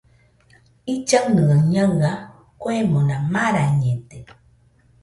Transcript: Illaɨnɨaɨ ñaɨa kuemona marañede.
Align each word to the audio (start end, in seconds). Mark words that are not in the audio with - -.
Illaɨnɨaɨ 0.93 1.55
ñaɨa 1.71 2.11
kuemona 2.61 3.15
marañede. 3.33 4.19